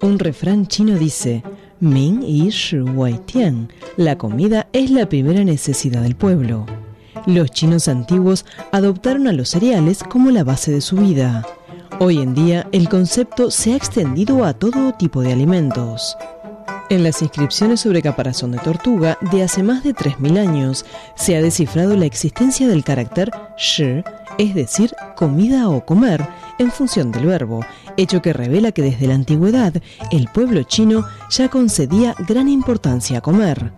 Un 0.00 0.18
refrán 0.18 0.66
chino 0.66 0.98
dice, 0.98 1.42
Ming 1.78 2.20
yi 2.20 2.50
shi 2.50 2.80
wei 2.80 3.18
tian, 3.26 3.70
la 3.96 4.18
comida 4.18 4.66
es 4.72 4.90
la 4.90 5.08
primera 5.08 5.44
necesidad 5.44 6.02
del 6.02 6.16
pueblo. 6.16 6.66
Los 7.26 7.52
chinos 7.52 7.86
antiguos 7.88 8.44
adoptaron 8.72 9.28
a 9.28 9.32
los 9.32 9.50
cereales 9.50 10.02
como 10.02 10.30
la 10.30 10.42
base 10.44 10.72
de 10.72 10.80
su 10.80 10.96
vida. 10.96 11.46
Hoy 12.00 12.18
en 12.18 12.34
día 12.34 12.68
el 12.72 12.88
concepto 12.88 13.52
se 13.52 13.72
ha 13.72 13.76
extendido 13.76 14.44
a 14.44 14.54
todo 14.54 14.92
tipo 14.94 15.22
de 15.22 15.32
alimentos. 15.32 16.16
En 16.90 17.02
las 17.02 17.22
inscripciones 17.22 17.80
sobre 17.80 18.02
caparazón 18.02 18.52
de 18.52 18.58
tortuga 18.58 19.16
de 19.32 19.42
hace 19.42 19.62
más 19.62 19.82
de 19.82 19.94
3.000 19.94 20.38
años 20.38 20.84
se 21.14 21.34
ha 21.34 21.42
descifrado 21.42 21.96
la 21.96 22.04
existencia 22.04 22.68
del 22.68 22.84
carácter 22.84 23.30
shi, 23.56 24.04
es 24.38 24.54
decir, 24.54 24.94
comida 25.16 25.70
o 25.70 25.86
comer, 25.86 26.26
en 26.58 26.70
función 26.70 27.10
del 27.10 27.26
verbo, 27.26 27.64
hecho 27.96 28.20
que 28.20 28.34
revela 28.34 28.70
que 28.72 28.82
desde 28.82 29.06
la 29.06 29.14
antigüedad 29.14 29.72
el 30.10 30.28
pueblo 30.28 30.62
chino 30.64 31.06
ya 31.30 31.48
concedía 31.48 32.14
gran 32.28 32.48
importancia 32.48 33.18
a 33.18 33.22
comer. 33.22 33.72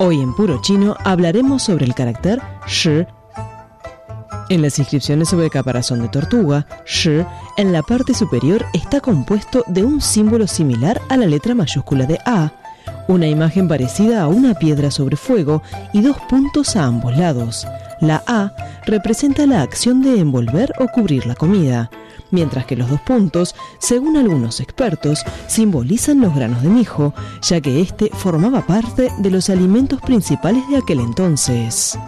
Hoy 0.00 0.20
en 0.20 0.34
puro 0.34 0.60
chino 0.60 0.96
hablaremos 1.04 1.62
sobre 1.62 1.84
el 1.84 1.94
carácter 1.94 2.40
shi. 2.66 3.06
En 4.50 4.62
las 4.62 4.78
inscripciones 4.78 5.28
sobre 5.28 5.50
caparazón 5.50 6.00
de 6.00 6.08
tortuga, 6.08 6.66
shi 6.86 7.22
en 7.58 7.72
la 7.72 7.82
parte 7.82 8.14
superior 8.14 8.64
está 8.72 9.00
compuesto 9.00 9.62
de 9.66 9.84
un 9.84 10.00
símbolo 10.00 10.46
similar 10.46 11.02
a 11.10 11.18
la 11.18 11.26
letra 11.26 11.54
mayúscula 11.54 12.06
de 12.06 12.18
A, 12.24 12.52
una 13.08 13.26
imagen 13.26 13.68
parecida 13.68 14.22
a 14.22 14.28
una 14.28 14.54
piedra 14.54 14.90
sobre 14.90 15.16
fuego 15.16 15.62
y 15.92 16.00
dos 16.00 16.16
puntos 16.30 16.76
a 16.76 16.84
ambos 16.84 17.14
lados. 17.14 17.66
La 18.00 18.22
A 18.26 18.54
representa 18.86 19.46
la 19.46 19.60
acción 19.60 20.00
de 20.00 20.18
envolver 20.18 20.72
o 20.78 20.86
cubrir 20.88 21.26
la 21.26 21.34
comida, 21.34 21.90
mientras 22.30 22.64
que 22.64 22.76
los 22.76 22.88
dos 22.88 23.02
puntos, 23.02 23.54
según 23.78 24.16
algunos 24.16 24.60
expertos, 24.60 25.24
simbolizan 25.46 26.22
los 26.22 26.34
granos 26.34 26.62
de 26.62 26.70
mijo, 26.70 27.12
ya 27.42 27.60
que 27.60 27.82
este 27.82 28.10
formaba 28.14 28.66
parte 28.66 29.10
de 29.18 29.30
los 29.30 29.50
alimentos 29.50 30.00
principales 30.00 30.66
de 30.70 30.78
aquel 30.78 31.00
entonces. 31.00 31.98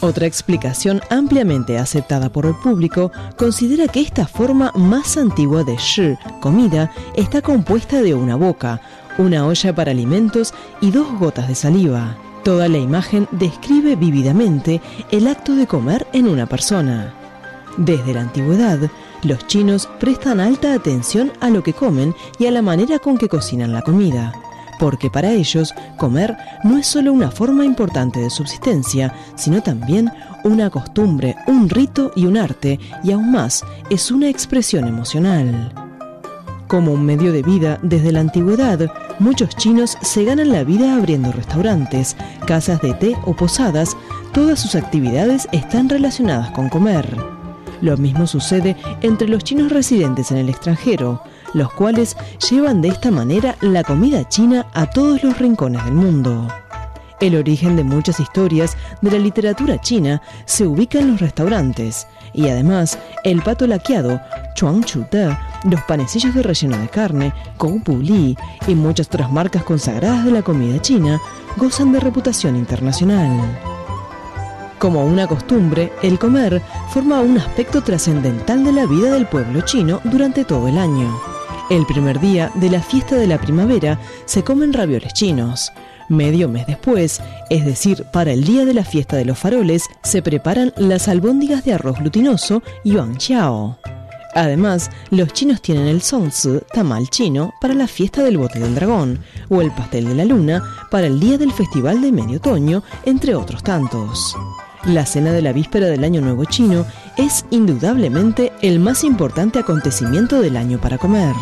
Otra 0.00 0.26
explicación 0.26 1.00
ampliamente 1.10 1.76
aceptada 1.76 2.28
por 2.28 2.46
el 2.46 2.54
público 2.54 3.10
considera 3.36 3.88
que 3.88 4.00
esta 4.00 4.28
forma 4.28 4.70
más 4.76 5.16
antigua 5.16 5.64
de 5.64 5.76
shi, 5.76 6.16
comida, 6.40 6.92
está 7.16 7.42
compuesta 7.42 8.00
de 8.00 8.14
una 8.14 8.36
boca, 8.36 8.80
una 9.18 9.44
olla 9.44 9.74
para 9.74 9.90
alimentos 9.90 10.54
y 10.80 10.92
dos 10.92 11.18
gotas 11.18 11.48
de 11.48 11.56
saliva. 11.56 12.16
Toda 12.44 12.68
la 12.68 12.78
imagen 12.78 13.26
describe 13.32 13.96
vívidamente 13.96 14.80
el 15.10 15.26
acto 15.26 15.56
de 15.56 15.66
comer 15.66 16.06
en 16.12 16.28
una 16.28 16.46
persona. 16.46 17.12
Desde 17.76 18.14
la 18.14 18.20
antigüedad, 18.20 18.78
los 19.24 19.46
chinos 19.48 19.88
prestan 19.98 20.38
alta 20.38 20.74
atención 20.74 21.32
a 21.40 21.50
lo 21.50 21.64
que 21.64 21.72
comen 21.72 22.14
y 22.38 22.46
a 22.46 22.52
la 22.52 22.62
manera 22.62 23.00
con 23.00 23.18
que 23.18 23.28
cocinan 23.28 23.72
la 23.72 23.82
comida, 23.82 24.32
porque 24.78 25.10
para 25.10 25.32
ellos 25.32 25.74
comer 25.96 26.36
no 26.64 26.78
es 26.78 26.86
solo 26.86 27.12
una 27.12 27.30
forma 27.30 27.64
importante 27.64 28.20
de 28.20 28.30
subsistencia, 28.30 29.12
sino 29.34 29.62
también 29.62 30.10
una 30.44 30.70
costumbre, 30.70 31.36
un 31.46 31.68
rito 31.68 32.12
y 32.14 32.26
un 32.26 32.36
arte, 32.36 32.78
y 33.02 33.12
aún 33.12 33.30
más 33.32 33.64
es 33.90 34.10
una 34.10 34.28
expresión 34.28 34.86
emocional. 34.86 35.72
Como 36.68 36.92
un 36.92 37.04
medio 37.04 37.32
de 37.32 37.42
vida 37.42 37.78
desde 37.82 38.12
la 38.12 38.20
antigüedad, 38.20 38.92
muchos 39.18 39.56
chinos 39.56 39.96
se 40.02 40.24
ganan 40.24 40.52
la 40.52 40.64
vida 40.64 40.94
abriendo 40.96 41.32
restaurantes, 41.32 42.14
casas 42.46 42.80
de 42.82 42.92
té 42.94 43.16
o 43.24 43.34
posadas, 43.34 43.96
todas 44.32 44.60
sus 44.60 44.74
actividades 44.74 45.48
están 45.52 45.88
relacionadas 45.88 46.50
con 46.50 46.68
comer. 46.68 47.16
Lo 47.80 47.96
mismo 47.96 48.26
sucede 48.26 48.76
entre 49.00 49.28
los 49.28 49.44
chinos 49.44 49.72
residentes 49.72 50.30
en 50.30 50.36
el 50.38 50.48
extranjero, 50.48 51.22
los 51.54 51.72
cuales 51.72 52.16
llevan 52.50 52.80
de 52.80 52.88
esta 52.88 53.10
manera 53.10 53.56
la 53.60 53.82
comida 53.82 54.28
china 54.28 54.66
a 54.74 54.86
todos 54.86 55.22
los 55.22 55.38
rincones 55.38 55.84
del 55.84 55.94
mundo. 55.94 56.48
El 57.20 57.34
origen 57.34 57.74
de 57.74 57.82
muchas 57.82 58.20
historias 58.20 58.76
de 59.00 59.10
la 59.10 59.18
literatura 59.18 59.80
china 59.80 60.22
se 60.44 60.66
ubica 60.66 61.00
en 61.00 61.12
los 61.12 61.20
restaurantes, 61.20 62.06
y 62.32 62.48
además 62.48 62.96
el 63.24 63.42
pato 63.42 63.66
laqueado, 63.66 64.20
chuang 64.54 64.84
chu 64.84 65.04
te, 65.10 65.36
los 65.64 65.82
panecillos 65.88 66.34
de 66.34 66.42
relleno 66.44 66.78
de 66.78 66.88
carne, 66.88 67.32
kou 67.56 67.80
li 68.00 68.36
y 68.68 68.74
muchas 68.76 69.08
otras 69.08 69.32
marcas 69.32 69.64
consagradas 69.64 70.24
de 70.24 70.30
la 70.30 70.42
comida 70.42 70.80
china 70.80 71.20
gozan 71.56 71.92
de 71.92 71.98
reputación 71.98 72.54
internacional. 72.54 73.58
Como 74.78 75.04
una 75.04 75.26
costumbre, 75.26 75.92
el 76.02 76.20
comer 76.20 76.62
forma 76.90 77.18
un 77.20 77.36
aspecto 77.36 77.82
trascendental 77.82 78.62
de 78.62 78.70
la 78.70 78.86
vida 78.86 79.12
del 79.12 79.26
pueblo 79.26 79.62
chino 79.62 80.00
durante 80.04 80.44
todo 80.44 80.68
el 80.68 80.78
año. 80.78 81.37
El 81.70 81.84
primer 81.84 82.18
día 82.18 82.50
de 82.54 82.70
la 82.70 82.80
fiesta 82.80 83.16
de 83.16 83.26
la 83.26 83.38
primavera 83.38 84.00
se 84.24 84.42
comen 84.42 84.72
ravioles 84.72 85.12
chinos. 85.12 85.70
Medio 86.08 86.48
mes 86.48 86.66
después, 86.66 87.20
es 87.50 87.66
decir, 87.66 88.04
para 88.10 88.32
el 88.32 88.44
día 88.44 88.64
de 88.64 88.72
la 88.72 88.84
fiesta 88.84 89.16
de 89.16 89.26
los 89.26 89.38
faroles, 89.38 89.84
se 90.02 90.22
preparan 90.22 90.72
las 90.76 91.08
albóndigas 91.08 91.66
de 91.66 91.74
arroz 91.74 91.98
glutinoso 91.98 92.62
yuan 92.84 93.20
xiao. 93.20 93.78
Además, 94.34 94.90
los 95.10 95.34
chinos 95.34 95.60
tienen 95.60 95.88
el 95.88 96.00
songzi, 96.00 96.60
tamal 96.72 97.10
chino, 97.10 97.52
para 97.60 97.74
la 97.74 97.86
fiesta 97.86 98.22
del 98.22 98.38
bote 98.38 98.60
del 98.60 98.74
dragón, 98.74 99.22
o 99.50 99.60
el 99.60 99.70
pastel 99.72 100.06
de 100.08 100.14
la 100.14 100.24
luna 100.24 100.62
para 100.90 101.06
el 101.06 101.20
día 101.20 101.36
del 101.36 101.52
festival 101.52 102.00
de 102.00 102.12
medio 102.12 102.38
otoño, 102.38 102.82
entre 103.04 103.34
otros 103.34 103.62
tantos. 103.62 104.34
La 104.88 105.04
cena 105.04 105.32
de 105.32 105.42
la 105.42 105.52
víspera 105.52 105.86
del 105.88 106.02
Año 106.02 106.22
Nuevo 106.22 106.46
chino 106.46 106.86
es 107.18 107.44
indudablemente 107.50 108.52
el 108.62 108.80
más 108.80 109.04
importante 109.04 109.58
acontecimiento 109.58 110.40
del 110.40 110.56
año 110.56 110.80
para 110.80 110.96
comer. 110.96 111.34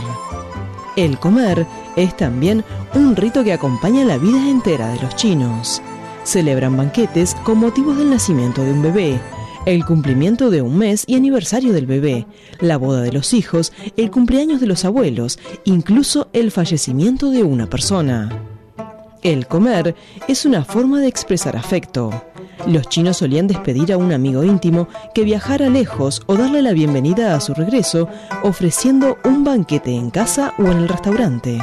El 0.96 1.20
comer 1.20 1.64
es 1.94 2.16
también 2.16 2.64
un 2.96 3.14
rito 3.14 3.44
que 3.44 3.52
acompaña 3.52 4.04
la 4.04 4.18
vida 4.18 4.50
entera 4.50 4.88
de 4.88 5.00
los 5.00 5.14
chinos. 5.14 5.80
Celebran 6.24 6.76
banquetes 6.76 7.36
con 7.44 7.58
motivos 7.58 7.96
del 7.96 8.10
nacimiento 8.10 8.64
de 8.64 8.72
un 8.72 8.82
bebé, 8.82 9.20
el 9.64 9.84
cumplimiento 9.84 10.50
de 10.50 10.62
un 10.62 10.76
mes 10.76 11.04
y 11.06 11.14
aniversario 11.14 11.72
del 11.72 11.86
bebé, 11.86 12.26
la 12.58 12.78
boda 12.78 13.00
de 13.00 13.12
los 13.12 13.32
hijos, 13.32 13.72
el 13.96 14.10
cumpleaños 14.10 14.60
de 14.60 14.66
los 14.66 14.84
abuelos, 14.84 15.38
incluso 15.62 16.30
el 16.32 16.50
fallecimiento 16.50 17.30
de 17.30 17.44
una 17.44 17.68
persona. 17.68 18.28
El 19.22 19.46
comer 19.46 19.94
es 20.26 20.46
una 20.46 20.64
forma 20.64 20.98
de 20.98 21.06
expresar 21.06 21.56
afecto. 21.56 22.25
Los 22.66 22.88
chinos 22.88 23.18
solían 23.18 23.46
despedir 23.46 23.92
a 23.92 23.96
un 23.96 24.12
amigo 24.12 24.42
íntimo 24.42 24.88
que 25.14 25.24
viajara 25.24 25.68
lejos 25.68 26.22
o 26.26 26.36
darle 26.36 26.62
la 26.62 26.72
bienvenida 26.72 27.34
a 27.34 27.40
su 27.40 27.54
regreso 27.54 28.08
ofreciendo 28.42 29.18
un 29.24 29.44
banquete 29.44 29.94
en 29.94 30.10
casa 30.10 30.54
o 30.58 30.62
en 30.62 30.78
el 30.78 30.88
restaurante. 30.88 31.58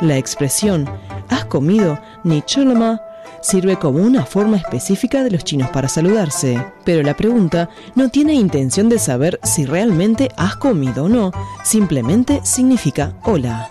La 0.00 0.16
expresión 0.16 0.88
¿has 1.28 1.46
comido? 1.46 1.98
ni 2.22 2.42
cholama 2.42 3.00
sirve 3.40 3.76
como 3.76 4.00
una 4.00 4.24
forma 4.24 4.56
específica 4.56 5.22
de 5.22 5.30
los 5.30 5.44
chinos 5.44 5.70
para 5.70 5.88
saludarse, 5.88 6.64
pero 6.84 7.02
la 7.02 7.14
pregunta 7.14 7.68
no 7.94 8.08
tiene 8.08 8.34
intención 8.34 8.88
de 8.88 8.98
saber 8.98 9.38
si 9.42 9.64
realmente 9.64 10.30
has 10.36 10.56
comido 10.56 11.04
o 11.04 11.08
no, 11.08 11.30
simplemente 11.64 12.40
significa 12.44 13.14
hola. 13.22 13.68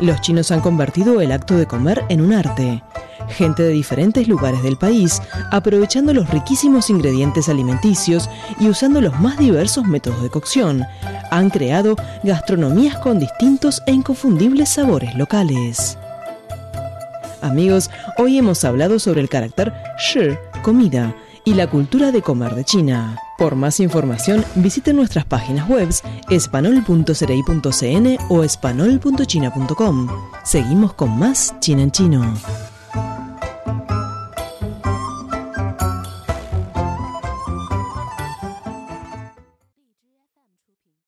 Los 0.00 0.20
chinos 0.20 0.50
han 0.52 0.60
convertido 0.60 1.20
el 1.20 1.32
acto 1.32 1.56
de 1.56 1.66
comer 1.66 2.04
en 2.08 2.20
un 2.20 2.32
arte 2.32 2.82
gente 3.30 3.62
de 3.62 3.70
diferentes 3.70 4.28
lugares 4.28 4.62
del 4.62 4.76
país, 4.76 5.20
aprovechando 5.50 6.12
los 6.12 6.28
riquísimos 6.30 6.90
ingredientes 6.90 7.48
alimenticios 7.48 8.28
y 8.60 8.68
usando 8.68 9.00
los 9.00 9.18
más 9.20 9.38
diversos 9.38 9.86
métodos 9.86 10.22
de 10.22 10.30
cocción, 10.30 10.84
han 11.30 11.50
creado 11.50 11.96
gastronomías 12.22 12.96
con 12.98 13.18
distintos 13.18 13.82
e 13.86 13.92
inconfundibles 13.92 14.68
sabores 14.68 15.14
locales. 15.14 15.98
Amigos, 17.40 17.90
hoy 18.16 18.38
hemos 18.38 18.64
hablado 18.64 18.98
sobre 18.98 19.20
el 19.20 19.28
carácter 19.28 19.72
shi, 19.98 20.36
comida, 20.62 21.14
y 21.48 21.54
la 21.54 21.66
cultura 21.66 22.12
de 22.12 22.20
comer 22.20 22.54
de 22.54 22.62
China. 22.64 23.16
Por 23.38 23.54
más 23.54 23.80
información, 23.80 24.44
visiten 24.56 24.96
nuestras 24.96 25.24
páginas 25.24 25.66
web 25.66 25.88
espanol.cerei.cn 26.28 28.18
o 28.28 28.44
espanol.china.com. 28.44 30.08
Seguimos 30.44 30.92
con 30.92 31.18
más 31.18 31.54
China 31.60 31.84
en 31.84 31.90
Chino. 31.90 32.34